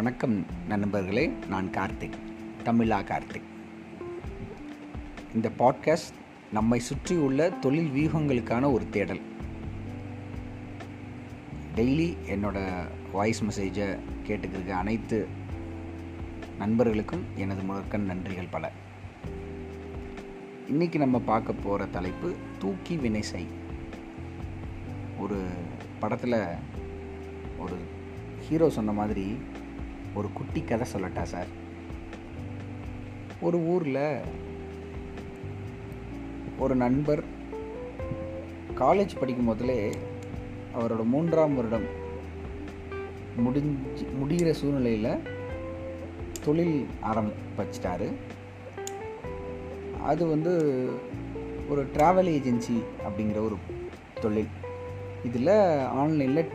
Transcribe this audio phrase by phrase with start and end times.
[0.00, 2.12] வணக்கம் நண்பர்களே நான் கார்த்திக்
[2.64, 3.42] தமிழா கார்த்திக்.
[5.34, 6.14] இந்த பாட்காஸ்ட்
[6.52, 9.20] நம்மை சுற்றி உள்ள தொழில் வியூகங்களுக்கான ஒரு தேடல்.
[11.76, 15.28] டெய்லி என்னோடய வாய்ஸ் மெசேஜை கேட்டுக்கிருக்க அனைத்து
[16.58, 18.72] நண்பர்களுக்கும் எனது முதற்கண் நன்றிகள் பல.
[20.70, 23.22] இன்றைக்கி நம்ம பார்க்க போகிற தலைப்பு தூக்கி வினை
[25.18, 25.42] ஒரு
[26.00, 26.44] படத்தில்
[27.58, 27.76] ஒரு
[28.48, 29.36] ஹீரோ சொன்ன மாதிரி
[30.14, 31.46] ஒரு குட்டி கதை சொல்லட்டா சார்?
[33.40, 34.20] ஒரு ஊரில்
[36.58, 37.24] ஒரு நண்பர்
[38.74, 39.94] காலேஜ் படிக்கும் போதிலே
[40.74, 41.86] அவரோட மூன்றாம் வருடம்
[43.36, 45.22] முடிஞ்சு முடிகிற சூழ்நிலையில்
[46.44, 48.12] தொழில் ஆரம்பிச்சிட்டாரு
[50.04, 50.52] அது வந்து
[51.68, 53.56] ஒரு ட்ராவல் ஏஜென்சி அப்படிங்கிற ஒரு
[54.20, 54.46] தொழில்.
[55.24, 56.50] இதில் ஆன்லைனில்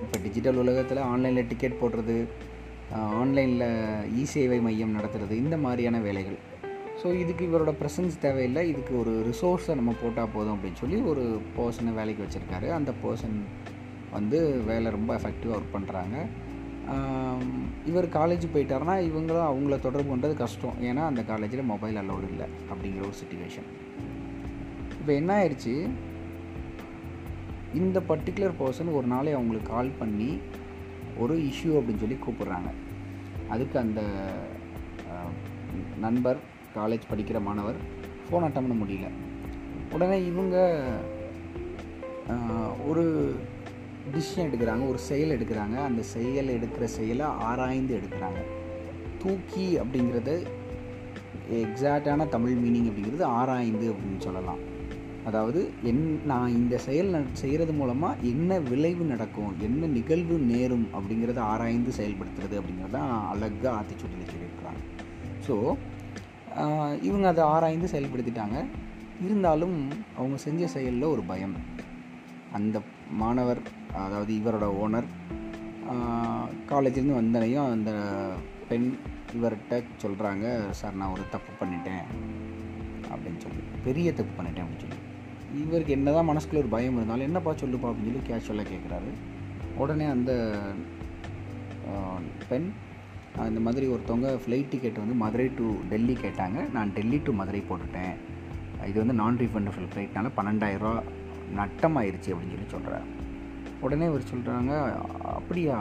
[0.00, 2.26] இப்போ டிஜிட்டல் உலகத்தில் ஆன்லைனில் டிக்கெட் போடுறது
[3.20, 3.68] ஆன்லைனில்
[4.20, 6.38] இ சேவை மையம் நடத்துறது இந்த மாதிரியான வேலைகள்.
[7.00, 8.62] ஸோ இதுக்கு இவரோட ப்ரெசன்ஸ் தேவையில்லை.
[8.72, 11.24] இதுக்கு ஒரு ரிசோர்ஸை நம்ம போட்டால் போதும் அப்படின்னு சொல்லி ஒரு
[11.56, 12.68] பர்சனை வேலைக்கு வச்சுருக்காரு.
[12.78, 13.36] அந்த பர்சன்
[14.16, 14.38] வந்து
[14.70, 16.16] வேலை ரொம்ப எஃபெக்டிவாக ஒர்க் பண்ணுறாங்க
[17.90, 20.76] இவர் காலேஜ் போயிட்டாருன்னா இவங்களும் அவங்கள தொடர்பு பண்ணுறது கஷ்டம்.
[20.88, 23.68] ஏன்னா அந்த காலேஜில் மொபைல் அலோடு இல்லை அப்படிங்கிற ஒரு சுச்சுவேஷன்
[25.00, 25.74] இப்போ என்ன ஆயிடுச்சு
[27.80, 30.30] இந்த பர்டிகுலர் பர்சன் ஒரு நாளை அவங்களுக்கு கால் பண்ணி
[31.18, 32.70] ஒரு இஷ்யூ அப்படின்னு சொல்லி கூப்பிட்றாங்க.
[33.48, 34.00] அதுக்கு அந்த
[35.98, 36.40] நண்பர்
[36.76, 37.78] காலேஜ் படிக்கிற மாணவர்
[38.26, 39.08] ஃபோன் அட்டம் பண்ண முடியல.
[39.94, 40.56] உடனே இவங்க
[42.86, 43.04] ஒரு
[44.14, 45.76] டிசிஷன் எடுக்கிறாங்க ஒரு செயல் எடுக்கிறாங்க.
[45.88, 48.40] அந்த செயல் எடுக்கிற செயலை ஆராய்ந்து எடுக்கிறாங்க.
[49.22, 50.34] தூக்கி அப்படிங்கிறது
[51.50, 54.62] எக்ஸாக்டான தமிழ் மீனிங் அப்படிங்கிறது ஆராய்ந்து அப்படின்னு சொல்லலாம்.
[55.28, 55.60] அதாவது
[55.90, 57.10] என் நான் இந்த செயல்
[57.40, 62.98] செய்கிறது மூலமாக என்ன விளைவு நடக்கும் என்ன நிகழ்வு நேரும் அப்படிங்கிறத ஆராய்ந்து செயல்படுத்துறது அப்படிங்கிறத
[63.32, 64.82] அழகாக ஆத்திச்சூட்டியில் சொல்லியிருக்கிறாங்க.
[65.46, 65.54] ஸோ
[67.08, 68.58] இவங்க அதை ஆராய்ந்து செயல்படுத்திட்டாங்க.
[69.26, 69.76] இருந்தாலும்
[70.18, 71.56] அவங்க செஞ்ச செயலில் ஒரு பயம்.
[72.58, 72.76] அந்த
[73.22, 73.62] மாணவர்
[74.04, 75.08] அதாவது இவரோட ஓனர்
[76.70, 77.90] காலேஜ்லேருந்து வந்தனையும் அந்த
[78.70, 78.88] பெண்
[79.38, 80.46] இவர்கிட்ட சொல்கிறாங்க
[80.80, 82.06] சார் நான் ஒரு தப்பு பண்ணிட்டேன்
[83.12, 83.62] அப்படின்னு சொல்லி.
[83.88, 85.02] பெரிய தப்பு பண்ணிட்டேன் அப்படின்னு சொல்லி.
[85.62, 89.12] இவருக்கு என்ன தான் மனசுக்குள்ள ஒரு பயம் இருந்தாலும் என்னப்பா சொல்லுப்பா அப்படின்னு சொல்லி கேஷுவலாக கேட்குறாரு
[89.82, 90.32] உடனே அந்த
[92.50, 92.68] பெண்
[93.48, 96.58] இந்த மாதிரி ஒருத்தவங்க ஃப்ளைட் டிக்கெட் வந்து மதுரை டு டெல்லி கேட்டாங்க.
[96.76, 98.14] நான் டெல்லி டு மதுரை போட்டுட்டேன்.
[98.90, 100.94] இது வந்து நான் ரீஃபண்டபிள் ஃப்ளைட்னால பன்னெண்டாயிரரூவா
[101.58, 103.06] நட்டமாயிருச்சு அப்படின்னு சொல்லி சொல்கிறார்
[103.86, 104.72] உடனே இவர் சொல்கிறாங்க
[105.38, 105.76] அப்படியா?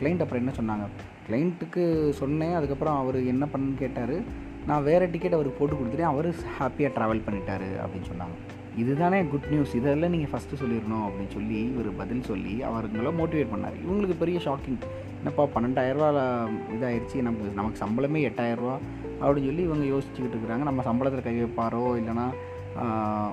[0.00, 0.86] கிளைண்ட் அப்புறம் என்ன சொன்னாங்க?
[1.28, 1.84] கிளைண்ட்டுக்கு
[2.20, 4.16] சொன்னேன் அதுக்கப்புறம் அவர் என்ன பண்ணுன்னு கேட்டார்.
[4.68, 6.12] நான் வேறு டிக்கெட் அவருக்கு போட்டு கொடுத்துட்டேன்.
[6.12, 6.28] அவர்
[6.58, 8.36] ஹாப்பியாக ட்ராவல் பண்ணிட்டார் அப்படின்னு சொன்னாங்க.
[8.82, 13.76] இதுதானே குட் நியூஸ் இதெல்லாம் நீங்கள் ஃபஸ்ட்டு சொல்லிடணும் அப்படின்னு சொல்லி இவர் பதில் சொல்லி அவருங்களை மோட்டிவேட் பண்ணார்.
[13.84, 14.80] இவங்களுக்கு பெரிய ஷாக்கிங்
[15.18, 16.08] என்னப்பா பன்னெண்டாயிரரூவா
[16.76, 18.74] இதாகிடுச்சு நமக்கு நமக்கு சம்பளமே எட்டாயிரரூவா
[19.22, 20.64] அப்படின்னு சொல்லி இவங்க யோசிச்சுக்கிட்டு இருக்கிறாங்க.
[20.70, 22.26] நம்ம சம்பளத்தில் கை வைப்பாரோ இல்லைனா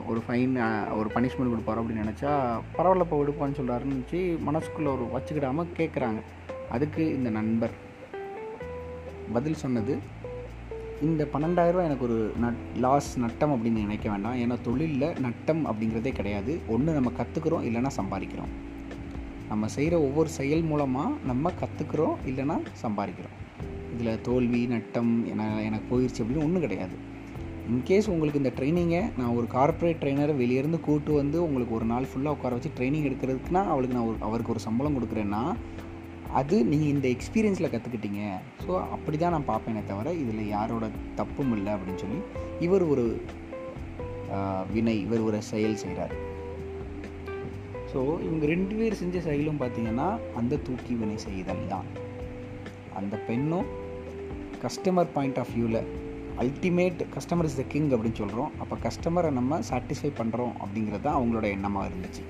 [0.09, 0.55] ஒரு ஃபைன்
[0.97, 2.31] ஒரு பனிஷ்மெண்ட் கொடுப்பாரோ அப்படின்னு நினச்சா
[2.77, 6.21] பரவாயில்லப்பா விடுப்பான்னு சொல்கிறாருன்னு நினச்சி மனசுக்குள்ளே ஒரு வச்சுக்கிடாமல் கேட்குறாங்க
[6.75, 7.73] அதுக்கு இந்த நண்பர்
[9.35, 9.93] பதில் சொன்னது
[11.07, 14.35] இந்த பன்னெண்டாயிரரூவா எனக்கு ஒரு நட் லாஸ் நட்டம் அப்படின்னு நினைக்க வேண்டாம்.
[14.43, 16.59] ஏன்னா தொழிலில் நட்டம் அப்படிங்கிறதே கிடையாது.
[16.67, 18.51] ஒன்று நம்ம கற்றுக்குறோம் இல்லைனா சம்பாதிக்கிறோம்.
[19.49, 23.37] நம்ம செய்கிற ஒவ்வொரு செயல் மூலமாக நம்ம கற்றுக்குறோம் இல்லைனா சம்பாதிக்கிறோம்.
[23.93, 26.95] இதில் தோல்வி நட்டம் என எனக்கு போயிடுச்சு அப்படின்னு ஒன்றும் கிடையாது.
[27.71, 32.35] இன்கேஸ் உங்களுக்கு இந்த ட்ரைனிங்கை நான் ஒரு கார்ப்பரேட் ட்ரைனரை வெளியேருந்து கூட்டு வந்து உங்களுக்கு ஒரு நாள் ஃபுல்லாக
[32.37, 35.43] உட்கார வச்சு ட்ரைனிங் எடுக்கிறதுக்குனா அவளுக்கு நான் ஒரு அவருக்கு ஒரு சம்பளம் கொடுக்குறேன்னா
[36.33, 38.21] அது நீங்கள் இந்த எக்ஸ்பீரியன்ஸில் கற்றுக்கிட்டீங்க
[38.65, 42.19] ஸோ அப்படி தான் நான் பார்ப்பேனே தவிர இதில் யாரோட தப்பும் இல்லை அப்படின்னு சொல்லி
[42.59, 43.19] இவர் ஒரு
[44.73, 46.13] வினை இவர் ஒரு செயல் செய்கிறார்
[47.91, 51.87] ஸோ இவங்க ரெண்டு பேர் செஞ்ச செயலும் பார்த்தீங்கன்னா அந்த தூக்கி வினை செய்தல் தான்.
[52.95, 53.67] அந்த பெண்ணும்
[54.63, 55.81] கஸ்டமர் பாயிண்ட் ஆஃப் வியூவில்
[56.37, 61.45] ultimate customer is the king அப்படின்னு சொல்கிறோம் அப்போ கஸ்டமரை நம்ம சாட்டிஸ்ஃபை பண்ணுறோம் அப்படிங்கிறது தான் அவங்களோட
[61.55, 62.23] எண்ணமாக இருந்துச்சு.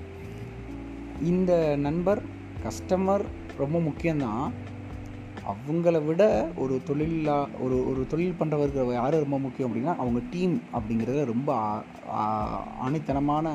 [1.20, 2.22] இந்த நண்பர்
[2.64, 3.24] கஸ்டமர்
[3.62, 4.46] ரொம்ப முக்கியம்தான்.
[5.52, 6.22] அவங்கள விட
[6.62, 11.50] ஒரு தொழிலா ஒரு ஒரு தொழில் பண்ணுறவர்கள் யார் ரொம்ப முக்கியம் அப்படின்னா அவங்க டீம் அப்படிங்கிறத ரொம்ப
[12.86, 13.54] ஆணித்தனமான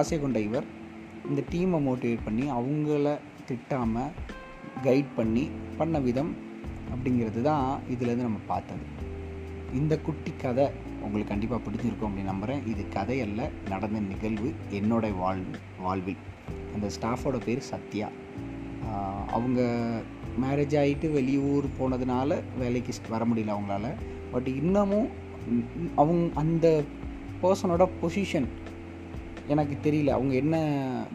[0.00, 0.66] ஆசை கொண்ட இவர்.
[1.28, 3.16] இந்த டீமை மோட்டிவேட் பண்ணி அவங்கள
[3.48, 4.12] திட்டாமல்
[4.86, 5.44] கைட் பண்ணி
[5.78, 6.32] பண்ண விதம்
[6.94, 8.86] அப்படிங்கிறது தான் இதுலேருந்து நம்ம பார்த்தது.
[9.80, 10.66] இந்த குட்டி கதை
[11.04, 15.42] உங்களுக்கு கண்டிப்பாக பிடிச்சிருக்கும் அப்படின்னு நம்புகிறேன் இது கதையல்ல நடந்த நிகழ்வு என்னோட வாழ்
[15.86, 16.22] வாழ்வில்.
[16.74, 18.08] அந்த ஸ்டாஃபோட பேர் சத்யா.
[19.36, 19.60] அவங்க
[20.42, 23.88] மேரேஜ் ஆகிட்டு வெளியூர் போனதுனால வேலைக்கு வர முடியல அவங்களால.
[24.32, 25.08] பட் இன்னமும்
[25.94, 26.66] அவங்க அந்த
[27.42, 28.48] பர்சனோட பொசிஷன்
[29.46, 30.10] எனக்கு தெரியல.
[30.18, 30.56] அவங்க என்ன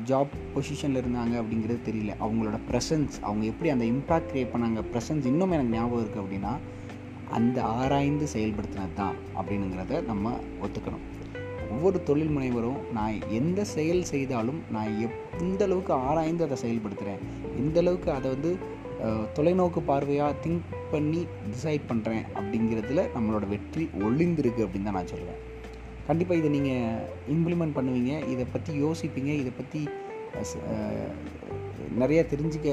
[0.06, 2.12] ஜாப் பொசிஷனில் இருந்தாங்க அப்படிங்கிறது தெரியல.
[2.26, 6.54] அவங்களோட ப்ரெசன்ஸ் அவங்க எப்படி அந்த இம்பேக்ட் க்ரியேட் பண்ணாங்க ப்ரெசன்ஸ் இன்னும் எனக்கு ஞாபகம் இருக்குது அப்படின்னா
[7.38, 11.06] அந்த ஆராய்ந்து செயல்படுத்தினது தான் அப்படின்னுங்கிறத நம்ம ஒத்துக்கணும்.
[11.72, 15.18] ஒவ்வொரு தொழில் முனைவரும் நான் எந்த செயல் செய்தாலும் நான் எப்
[15.66, 17.22] அளவுக்கு ஆராய்ந்து அதை செயல்படுத்துகிறேன்
[17.58, 18.52] இந்த அளவுக்கு அதை வந்து
[19.38, 25.40] தொலைநோக்கு பார்வையாக திங்க் பண்ணி டிசைட் பண்ணுறேன் அப்படிங்கிறதுல நம்மளோட வெற்றி ஒளிந்திருக்கு அப்படின்னு தான் நான் சொல்லுவேன்.
[26.08, 27.00] கண்டிப்பாக இதை நீங்கள்
[27.36, 28.14] இம்ப்ளிமெண்ட் பண்ணுவீங்க.
[28.34, 29.32] இதை பற்றி யோசிப்பீங்க.
[29.42, 29.82] இதை பற்றி
[32.02, 32.70] நிறைய தெரிஞ்சுக்க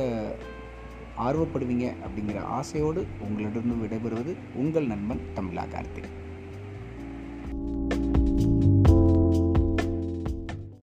[1.26, 6.10] ஆர்வப்படுவீங்க அப்படிங்கிற ஆசையோடு உங்களிடம் விடைபெறுவது உங்கள் நண்பன் தமிழா கார்த்திக்.